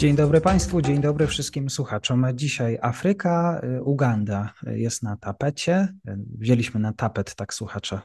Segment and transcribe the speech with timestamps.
[0.00, 2.26] Dzień dobry Państwu, dzień dobry wszystkim słuchaczom.
[2.34, 5.88] Dzisiaj Afryka, y, Uganda jest na tapecie.
[6.38, 8.00] Wzięliśmy na tapet, tak słuchacze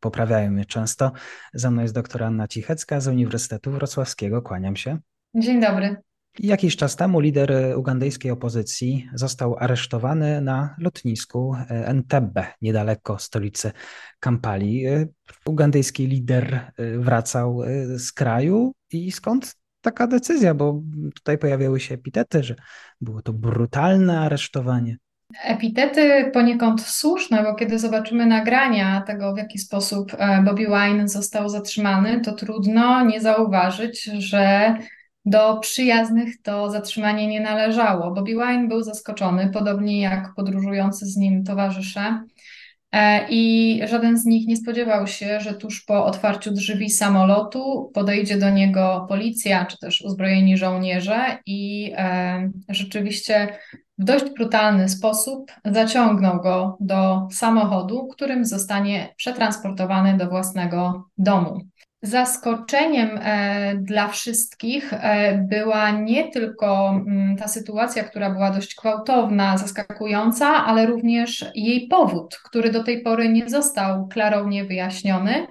[0.00, 1.12] poprawiają mnie często.
[1.54, 4.42] Za mną jest doktor Anna Cichecka z Uniwersytetu Wrocławskiego.
[4.42, 4.98] Kłaniam się.
[5.34, 5.96] Dzień dobry.
[6.38, 13.72] Jakiś czas temu lider ugandyjskiej opozycji został aresztowany na lotnisku Entebbe, niedaleko stolicy
[14.20, 14.84] Kampali.
[15.44, 17.60] Ugandyjski lider wracał
[17.96, 20.82] z kraju i skąd taka decyzja, bo
[21.14, 22.54] tutaj pojawiały się epitety, że
[23.00, 24.96] było to brutalne aresztowanie.
[25.44, 31.48] Epitety poniekąd słuszne, bo kiedy zobaczymy nagrania tego, w jaki sposób e, Bobby Wine został
[31.48, 34.74] zatrzymany, to trudno nie zauważyć, że
[35.24, 38.10] do przyjaznych to zatrzymanie nie należało.
[38.10, 42.22] Bobby Wine był zaskoczony, podobnie jak podróżujący z nim towarzysze.
[42.92, 48.38] E, I żaden z nich nie spodziewał się, że tuż po otwarciu drzwi samolotu podejdzie
[48.38, 53.58] do niego policja, czy też uzbrojeni żołnierze, i e, rzeczywiście
[53.98, 61.60] w dość brutalny sposób zaciągnął go do samochodu, którym zostanie przetransportowany do własnego domu.
[62.02, 69.58] Zaskoczeniem e, dla wszystkich e, była nie tylko mm, ta sytuacja, która była dość gwałtowna,
[69.58, 75.46] zaskakująca, ale również jej powód, który do tej pory nie został klarownie wyjaśniony.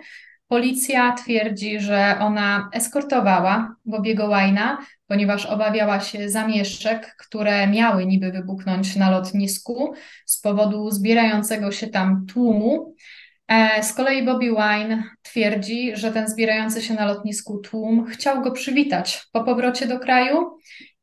[0.47, 8.95] Policja twierdzi, że ona eskortowała Bobiego Łajna, ponieważ obawiała się zamieszczek, które miały niby wybuchnąć
[8.95, 9.93] na lotnisku
[10.25, 12.95] z powodu zbierającego się tam tłumu.
[13.49, 18.51] E, z kolei Bobby Wine twierdzi, że ten zbierający się na lotnisku tłum chciał go
[18.51, 20.57] przywitać po powrocie do kraju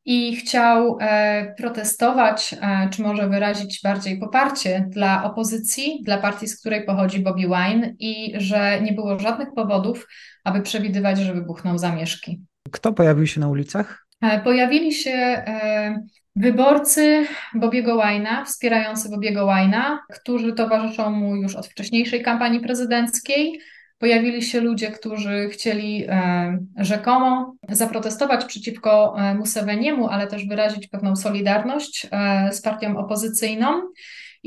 [0.05, 6.59] i chciał e, protestować, e, czy może wyrazić bardziej poparcie dla opozycji, dla partii, z
[6.59, 10.07] której pochodzi Bobby Wine i że nie było żadnych powodów,
[10.43, 12.41] aby przewidywać, że wybuchną zamieszki.
[12.71, 14.07] Kto pojawił się na ulicach?
[14.43, 15.43] Pojawili się
[16.37, 23.59] Wyborcy Bobiego Łajna, wspierający Bobiego Łajna, którzy towarzyszą mu już od wcześniejszej kampanii prezydenckiej.
[23.99, 31.15] Pojawili się ludzie, którzy chcieli e, rzekomo zaprotestować przeciwko e, Museveniemu, ale też wyrazić pewną
[31.15, 33.81] solidarność e, z partią opozycyjną.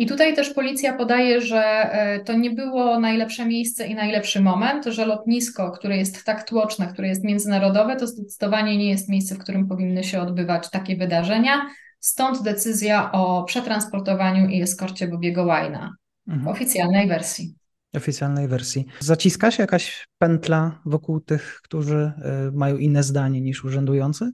[0.00, 4.84] I tutaj też policja podaje, że e, to nie było najlepsze miejsce i najlepszy moment,
[4.84, 9.38] że lotnisko, które jest tak tłoczne, które jest międzynarodowe, to zdecydowanie nie jest miejsce, w
[9.38, 11.66] którym powinny się odbywać takie wydarzenia.
[11.98, 15.94] Stąd decyzja o przetransportowaniu i eskorcie Bobiego Łajna
[16.28, 16.44] mhm.
[16.44, 17.54] w oficjalnej wersji.
[17.96, 18.86] Oficjalnej wersji.
[19.00, 24.30] Zaciska się jakaś pętla wokół tych, którzy e, mają inne zdanie niż urzędujący?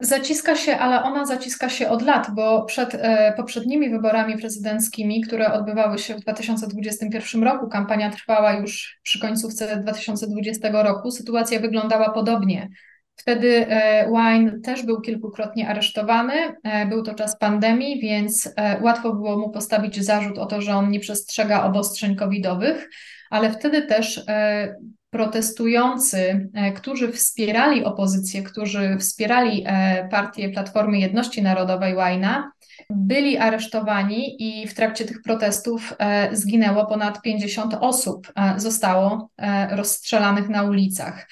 [0.00, 5.52] Zaciska się, ale ona zaciska się od lat, bo przed e, poprzednimi wyborami prezydenckimi, które
[5.52, 12.68] odbywały się w 2021 roku, kampania trwała już przy końcówce 2020 roku, sytuacja wyglądała podobnie.
[13.16, 16.32] Wtedy e, Wine też był kilkukrotnie aresztowany.
[16.64, 20.74] E, był to czas pandemii, więc e, łatwo było mu postawić zarzut o to, że
[20.74, 22.90] on nie przestrzega obostrzeń covidowych,
[23.30, 24.24] ale wtedy też
[25.10, 29.64] protestujący, którzy wspierali opozycję, którzy wspierali
[30.10, 32.52] partię Platformy Jedności Narodowej Łajna,
[32.90, 35.94] byli aresztowani i w trakcie tych protestów
[36.32, 39.30] zginęło ponad 50 osób, zostało
[39.70, 41.28] rozstrzelanych na ulicach.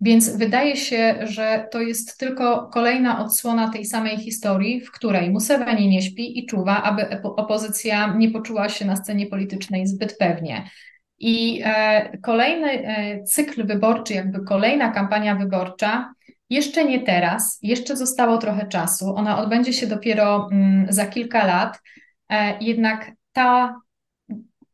[0.00, 5.88] Więc wydaje się, że to jest tylko kolejna odsłona tej samej historii, w której Museveni
[5.88, 10.70] nie śpi i czuwa, aby opozycja nie poczuła się na scenie politycznej zbyt pewnie.
[11.18, 16.14] I e, kolejny e, cykl wyborczy, jakby kolejna kampania wyborcza,
[16.50, 19.14] jeszcze nie teraz, jeszcze zostało trochę czasu.
[19.16, 21.82] Ona odbędzie się dopiero mm, za kilka lat.
[22.30, 23.80] E, jednak ta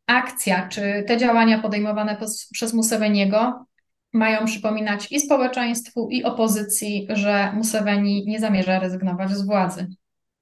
[0.07, 2.17] akcja, czy te działania podejmowane
[2.51, 3.65] przez Museveniego
[4.13, 9.87] mają przypominać i społeczeństwu, i opozycji, że Museveni nie zamierza rezygnować z władzy.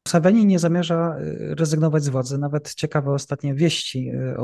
[0.07, 2.37] Museveni nie zamierza y, rezygnować z władzy.
[2.37, 4.35] Nawet ciekawe ostatnie wieści y,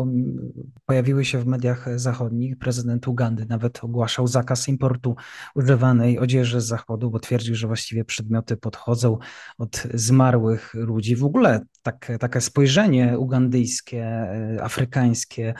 [0.86, 2.58] pojawiły się w mediach zachodnich.
[2.58, 5.16] Prezydent Ugandy nawet ogłaszał zakaz importu
[5.56, 9.18] używanej odzieży z zachodu, bo twierdził, że właściwie przedmioty podchodzą
[9.58, 11.16] od zmarłych ludzi.
[11.16, 15.54] W ogóle tak, takie spojrzenie ugandyjskie, y, afrykańskie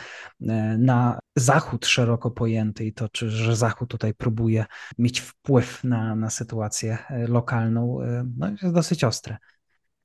[0.78, 4.66] na Zachód szeroko pojęty i to, czy, że Zachód tutaj próbuje
[4.98, 6.98] mieć wpływ na, na sytuację
[7.28, 8.00] lokalną,
[8.38, 9.38] no, jest dosyć ostre.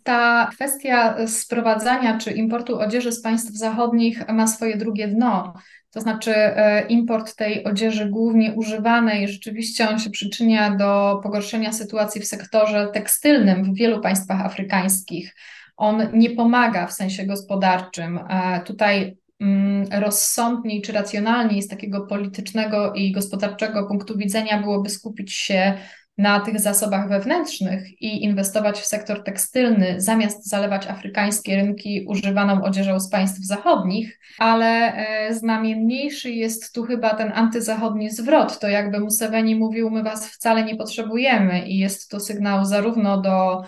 [0.03, 5.55] Ta kwestia sprowadzania czy importu odzieży z państw zachodnich ma swoje drugie dno.
[5.93, 12.21] To znaczy, e, import tej odzieży głównie używanej, rzeczywiście on się przyczynia do pogorszenia sytuacji
[12.21, 15.35] w sektorze tekstylnym w wielu państwach afrykańskich.
[15.77, 18.21] On nie pomaga w sensie gospodarczym.
[18.29, 25.33] E, tutaj mm, rozsądniej czy racjonalniej z takiego politycznego i gospodarczego punktu widzenia byłoby skupić
[25.33, 25.75] się
[26.19, 33.01] na tych zasobach wewnętrznych i inwestować w sektor tekstylny, zamiast zalewać afrykańskie rynki używaną odzieżą
[33.01, 38.59] z państw zachodnich, ale e, znamienniejszy jest tu chyba ten antyzachodni zwrot.
[38.59, 43.63] To jakby Museveni mówił, my was wcale nie potrzebujemy i jest to sygnał zarówno do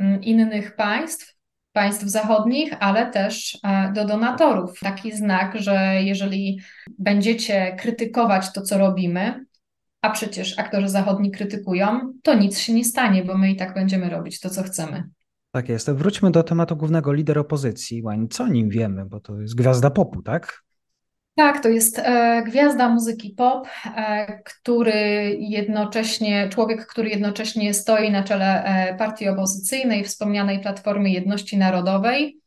[0.00, 1.34] mm, innych państw,
[1.72, 4.80] państw zachodnich, ale też e, do donatorów.
[4.80, 6.60] Taki znak, że jeżeli
[6.98, 9.44] będziecie krytykować to, co robimy,
[10.04, 14.10] a przecież aktorzy zachodni krytykują, to nic się nie stanie, bo my i tak będziemy
[14.10, 15.08] robić to, co chcemy.
[15.50, 15.90] Tak jest.
[15.90, 18.02] Wróćmy do tematu głównego, lider opozycji.
[18.30, 20.62] Co o nim wiemy, bo to jest gwiazda popu, tak?
[21.34, 28.22] Tak, to jest e, gwiazda muzyki pop, e, który jednocześnie, człowiek, który jednocześnie stoi na
[28.22, 32.40] czele e, partii opozycyjnej, wspomnianej Platformy Jedności Narodowej.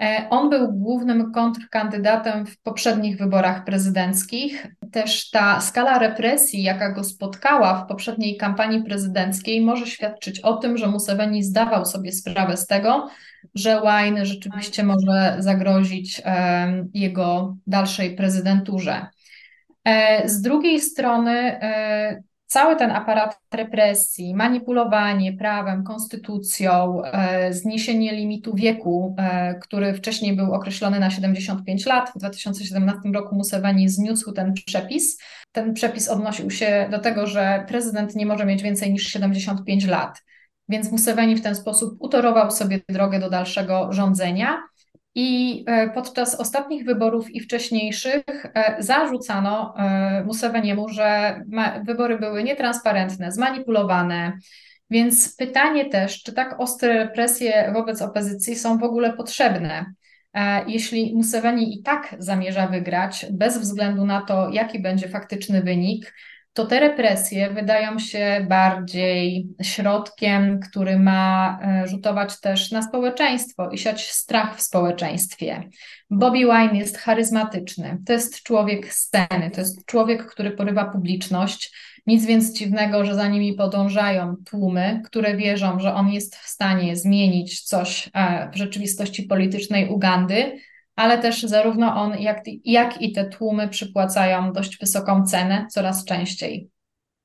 [0.00, 4.66] E, on był głównym kontrkandydatem w poprzednich wyborach prezydenckich.
[4.92, 10.78] Też ta skala represji, jaka go spotkała w poprzedniej kampanii prezydenckiej, może świadczyć o tym,
[10.78, 13.08] że Museveni zdawał sobie sprawę z tego,
[13.54, 16.22] że Wine rzeczywiście może zagrozić
[16.94, 19.06] jego dalszej prezydenturze.
[19.84, 21.30] E, z drugiej strony,
[21.62, 30.36] e, cały ten aparat represji, manipulowanie prawem, konstytucją, e, zniesienie limitu wieku, e, który wcześniej
[30.36, 32.10] był określony na 75 lat.
[32.10, 35.18] W 2017 roku Museveni zniósł ten przepis.
[35.52, 40.22] Ten przepis odnosił się do tego, że prezydent nie może mieć więcej niż 75 lat.
[40.68, 44.69] Więc Museveni w ten sposób utorował sobie drogę do dalszego rządzenia.
[45.14, 51.40] I e, podczas ostatnich wyborów i wcześniejszych e, zarzucano e, Museveniemu, że
[51.84, 54.32] wybory były nietransparentne, zmanipulowane.
[54.90, 59.92] Więc pytanie też, czy tak ostre represje wobec opozycji są w ogóle potrzebne?
[60.66, 66.14] Jeśli Museveni i tak zamierza wygrać, bez względu na to, jaki będzie faktyczny wynik,
[66.52, 73.78] to te represje wydają się bardziej środkiem, który ma e, rzutować też na społeczeństwo i
[73.78, 75.68] siać strach w społeczeństwie.
[76.10, 81.72] Bobby Wine jest charyzmatyczny, to jest człowiek sceny, to jest człowiek, który porywa publiczność.
[82.06, 86.96] Nic więc dziwnego, że za nimi podążają tłumy, które wierzą, że on jest w stanie
[86.96, 90.60] zmienić coś e, w rzeczywistości politycznej Ugandy,
[91.00, 96.70] ale też zarówno on, jak, jak i te tłumy przypłacają dość wysoką cenę coraz częściej.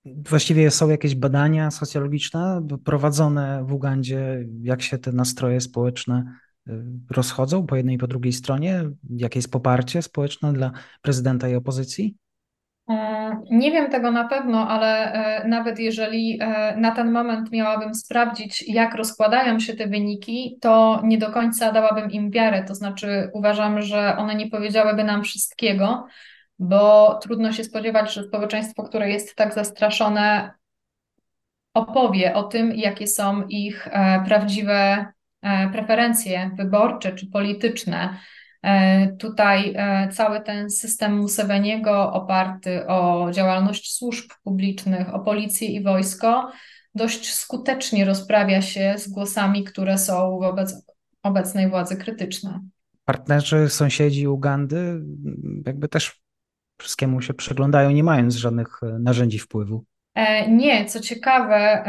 [0.06, 6.36] Właściwie są jakieś badania socjologiczne prowadzone w Ugandzie, jak się te nastroje społeczne
[6.68, 6.72] y,
[7.12, 8.83] rozchodzą po jednej i po drugiej stronie?
[9.10, 12.16] Jakie jest poparcie społeczne dla prezydenta i opozycji?
[12.90, 17.96] E, nie wiem tego na pewno, ale e, nawet jeżeli e, na ten moment miałabym
[17.96, 22.64] sprawdzić, jak rozkładają się te wyniki, to nie do końca dałabym im wiarę.
[22.64, 26.06] To znaczy, uważam, że one nie powiedziałyby nam wszystkiego,
[26.60, 30.52] bo trudno się spodziewać, że społeczeństwo, które jest tak zastraszone,
[31.74, 33.90] opowie o tym, jakie są ich
[34.26, 35.06] prawdziwe
[35.72, 38.18] preferencje wyborcze czy polityczne.
[38.66, 45.84] E, tutaj e, cały ten system Museveniego oparty o działalność służb publicznych, o policję i
[45.84, 46.51] wojsko
[46.96, 50.86] dość skutecznie rozprawia się z głosami, które są wobec
[51.24, 52.60] obecnej władzy krytyczne.
[53.06, 55.01] Partnerzy, sąsiedzi Ugandy
[55.66, 56.22] jakby też
[56.78, 59.86] wszystkiemu się przyglądają, nie mając żadnych e, narzędzi wpływu.
[60.48, 61.84] Nie, co ciekawe,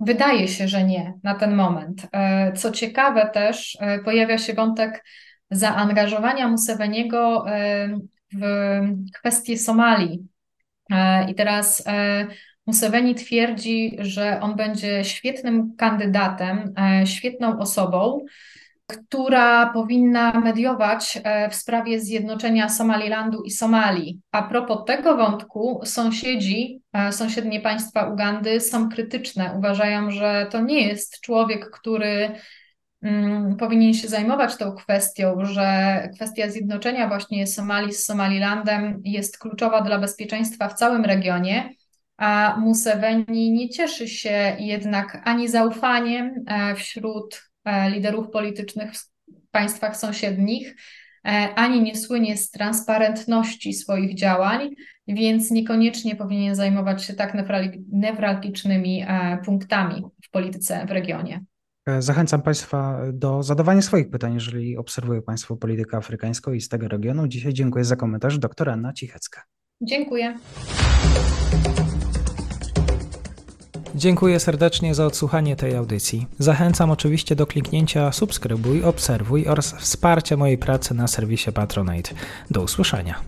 [0.00, 2.06] wydaje się, że nie na ten moment.
[2.56, 5.04] Co ciekawe też, pojawia się wątek
[5.50, 7.44] zaangażowania Museveniego
[8.32, 8.40] w
[9.12, 10.28] kwestię Somalii.
[10.90, 12.26] E, I teraz e,
[12.66, 18.24] Museveni twierdzi, że on będzie świetnym kandydatem, e, świetną osobą,
[18.86, 21.18] która powinna mediować
[21.50, 24.20] w sprawie zjednoczenia Somalilandu i Somalii.
[24.32, 29.54] A propos tego wątku, sąsiedzi, sąsiednie państwa Ugandy są krytyczne.
[29.58, 32.30] Uważają, że to nie jest człowiek, który
[33.58, 39.98] powinien się zajmować tą kwestią, że kwestia zjednoczenia właśnie Somalii z Somalilandem jest kluczowa dla
[39.98, 41.74] bezpieczeństwa w całym regionie,
[42.16, 49.96] a Museveni nie cieszy się jednak ani zaufaniem e, wśród e, liderów politycznych w państwach
[49.96, 50.76] sąsiednich,
[51.24, 54.70] e, ani nie słynie z transparentności swoich działań,
[55.08, 57.36] więc niekoniecznie powinien zajmować się tak
[57.92, 59.06] newralgicznymi
[59.44, 61.44] punktami w polityce w regionie.
[61.88, 66.88] E, Zachęcam Państwa do zadawania swoich pytań, jeżeli obserwują Państwo politykę afrykańską i z tego
[66.88, 67.28] regionu.
[67.28, 69.42] Dzisiaj dziękuję za komentarz dr Anna Cichecka.
[69.82, 70.38] Dziękuję.
[73.94, 76.26] Dziękuję serdecznie za odsłuchanie tej audycji.
[76.38, 82.10] Zachęcam oczywiście do kliknięcia subskrybuj, obserwuj oraz wsparcia mojej pracy na serwisie Patronite.
[82.50, 83.20] Do usłyszenia.